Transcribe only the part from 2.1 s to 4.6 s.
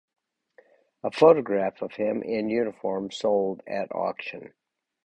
in uniform sold at auction.